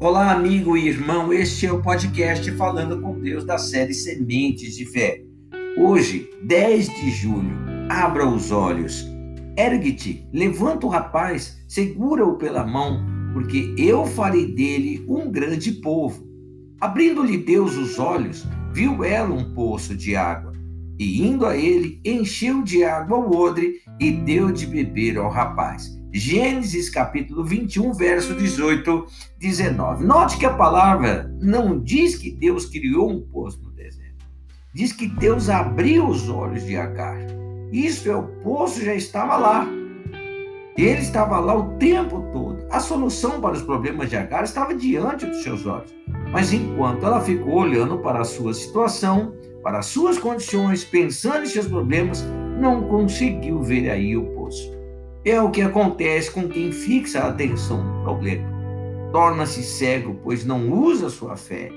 [0.00, 4.84] Olá, amigo e irmão, este é o podcast Falando com Deus da série Sementes de
[4.84, 5.22] Fé.
[5.78, 7.56] Hoje, 10 de julho,
[7.88, 9.06] abra os olhos,
[9.56, 16.26] ergue-te, levanta o rapaz, segura-o pela mão, porque eu farei dele um grande povo.
[16.80, 20.52] Abrindo-lhe Deus os olhos, viu ela um poço de água,
[20.98, 25.88] e indo a ele, encheu de água o odre e deu de beber ao rapaz.
[26.16, 29.04] Gênesis capítulo 21, verso 18,
[29.36, 30.04] 19.
[30.04, 34.24] Note que a palavra não diz que Deus criou um poço no deserto.
[34.72, 37.18] Diz que Deus abriu os olhos de Agar.
[37.72, 39.66] Isso é, o poço já estava lá.
[40.78, 42.64] Ele estava lá o tempo todo.
[42.70, 45.92] A solução para os problemas de Agar estava diante dos seus olhos.
[46.30, 51.48] Mas enquanto ela ficou olhando para a sua situação, para as suas condições, pensando em
[51.48, 52.24] seus problemas,
[52.60, 54.83] não conseguiu ver aí o poço.
[55.24, 58.46] É o que acontece com quem fixa a atenção no problema.
[59.10, 61.70] Torna-se cego, pois não usa sua fé.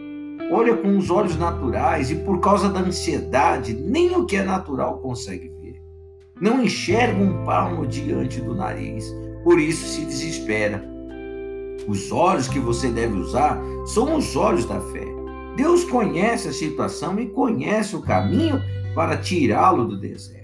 [0.51, 4.97] Olha com os olhos naturais e, por causa da ansiedade, nem o que é natural
[4.99, 5.81] consegue ver.
[6.41, 9.05] Não enxerga um palmo diante do nariz,
[9.43, 10.83] por isso se desespera.
[11.87, 15.05] Os olhos que você deve usar são os olhos da fé.
[15.55, 18.61] Deus conhece a situação e conhece o caminho
[18.93, 20.37] para tirá-lo do deserto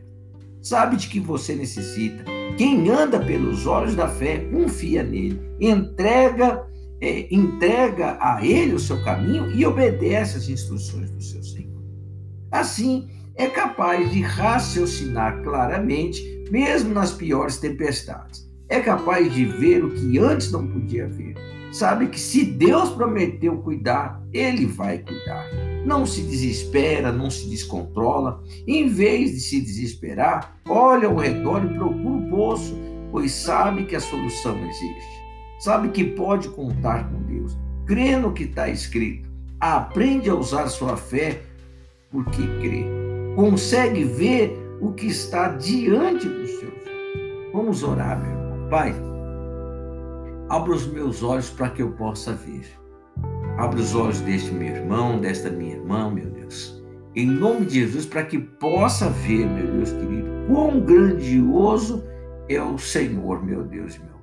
[0.64, 2.24] sabe de que você necessita.
[2.58, 6.66] Quem anda pelos olhos da fé, confia nele, entrega,
[7.02, 11.82] é, entrega a ele o seu caminho e obedece às instruções do seu Senhor.
[12.52, 18.48] Assim, é capaz de raciocinar claramente, mesmo nas piores tempestades.
[18.70, 21.36] É capaz de ver o que antes não podia ver
[21.74, 25.46] sabe que se Deus prometeu cuidar, Ele vai cuidar.
[25.86, 28.42] Não se desespera, não se descontrola.
[28.66, 32.78] Em vez de se desesperar, olha ao redor e procura o poço,
[33.12, 35.24] pois sabe que a solução existe.
[35.60, 37.58] Sabe que pode contar com Deus.
[37.86, 39.30] Crê no que está escrito.
[39.60, 41.42] Aprende a usar sua fé
[42.12, 42.86] porque crê.
[43.36, 47.52] Consegue ver o que está diante dos seus olhos.
[47.52, 48.70] Vamos orar, meu irmão.
[48.70, 49.13] Pai,
[50.50, 52.66] Abra os meus olhos para que eu possa ver.
[53.58, 56.84] Abra os olhos deste meu irmão, desta minha irmã, meu Deus.
[57.16, 62.04] Em nome de Jesus, para que possa ver, meu Deus querido, quão grandioso
[62.50, 64.14] é o Senhor, meu Deus meu.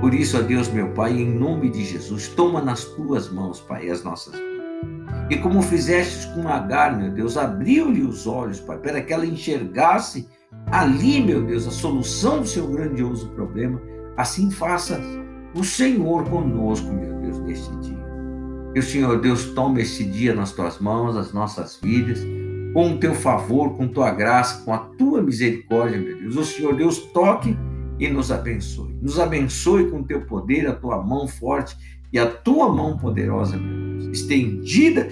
[0.00, 3.88] Por isso, ó Deus, meu Pai, em nome de Jesus, toma nas tuas mãos, Pai,
[3.88, 4.54] as nossas vidas.
[5.30, 10.28] E como fizestes com Agar, meu Deus, abriu-lhe os olhos, Pai, para que ela enxergasse
[10.66, 13.80] ali, meu Deus, a solução do seu grandioso problema.
[14.16, 15.00] Assim faça
[15.54, 18.04] o Senhor conosco, meu Deus, neste dia.
[18.72, 22.20] Que o Senhor Deus tome esse dia nas tuas mãos, as nossas vidas,
[22.72, 26.36] com o teu favor, com tua graça, com a tua misericórdia, meu Deus.
[26.36, 27.56] O Senhor Deus toque
[28.00, 28.92] e nos abençoe.
[29.00, 31.76] Nos abençoe com o teu poder, a tua mão forte
[32.12, 35.08] e a tua mão poderosa, meu Deus, estendida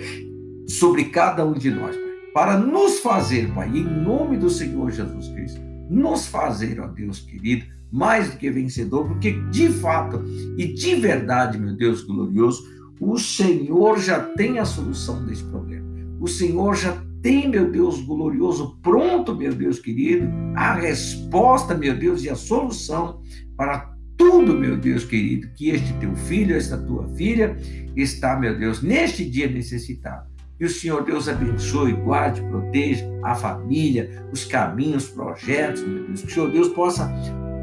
[0.69, 5.29] sobre cada um de nós, Pai, para nos fazer, Pai, em nome do Senhor Jesus
[5.29, 5.61] Cristo,
[5.93, 10.25] nos fazer, ó Deus querido, mais do que vencedor, porque de fato
[10.57, 12.67] e de verdade, meu Deus glorioso,
[12.99, 15.87] o Senhor já tem a solução desse problema.
[16.19, 20.27] O Senhor já tem, meu Deus glorioso, pronto, meu Deus querido,
[20.57, 23.21] a resposta, meu Deus, e a solução
[23.57, 27.57] para tudo, meu Deus querido, que este teu filho, esta tua filha
[27.95, 30.32] está, meu Deus, neste dia necessitado.
[30.63, 36.21] Que o Senhor Deus abençoe, guarde, proteja a família, os caminhos, os projetos, meu Deus.
[36.23, 37.13] Que o Senhor Deus possa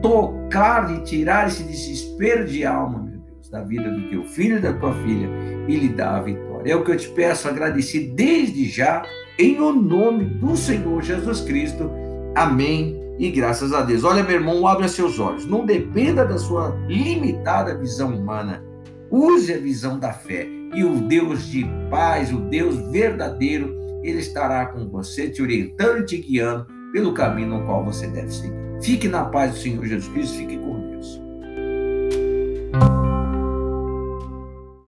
[0.02, 4.60] tocar e tirar esse desespero de alma, meu Deus, da vida do teu filho e
[4.60, 5.30] da tua filha
[5.66, 6.74] e lhe dar a vitória.
[6.74, 9.06] É o que eu te peço, agradecido desde já,
[9.40, 11.90] em o nome do Senhor Jesus Cristo.
[12.36, 13.00] Amém.
[13.18, 14.04] E graças a Deus.
[14.04, 15.46] Olha, meu irmão, abra seus olhos.
[15.46, 18.62] Não dependa da sua limitada visão humana.
[19.10, 20.59] Use a visão da fé.
[20.74, 26.06] E o Deus de paz, o Deus verdadeiro, ele estará com você, te orientando e
[26.06, 28.54] te guiando pelo caminho no qual você deve seguir.
[28.82, 30.89] Fique na paz do Senhor Jesus Cristo, fique com Deus.